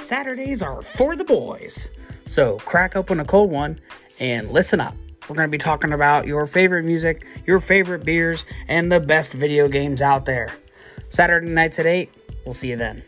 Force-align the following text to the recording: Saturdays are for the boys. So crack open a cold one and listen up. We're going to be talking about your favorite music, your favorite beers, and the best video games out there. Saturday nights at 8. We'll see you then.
Saturdays 0.00 0.62
are 0.62 0.82
for 0.82 1.16
the 1.16 1.24
boys. 1.24 1.90
So 2.26 2.58
crack 2.58 2.96
open 2.96 3.20
a 3.20 3.24
cold 3.24 3.50
one 3.50 3.80
and 4.18 4.50
listen 4.50 4.80
up. 4.80 4.94
We're 5.28 5.36
going 5.36 5.48
to 5.48 5.50
be 5.50 5.58
talking 5.58 5.92
about 5.92 6.26
your 6.26 6.46
favorite 6.46 6.84
music, 6.84 7.26
your 7.46 7.60
favorite 7.60 8.04
beers, 8.04 8.44
and 8.68 8.90
the 8.90 9.00
best 9.00 9.32
video 9.32 9.68
games 9.68 10.00
out 10.00 10.24
there. 10.24 10.54
Saturday 11.10 11.48
nights 11.48 11.78
at 11.78 11.86
8. 11.86 12.10
We'll 12.44 12.54
see 12.54 12.70
you 12.70 12.76
then. 12.76 13.02